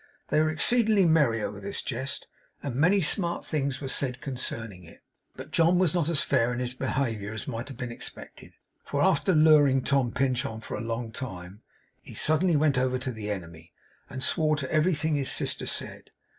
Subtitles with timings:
[0.29, 2.25] They were exceedingly merry over this jest,
[2.63, 5.03] and many smart things were said concerning it;
[5.35, 8.53] but John was not as fair in his behaviour as might have been expected,
[8.83, 11.61] for, after luring Tom Pinch on for a long time,
[12.01, 13.71] he suddenly went over to the enemy,
[14.09, 16.09] and swore to everything his sister said.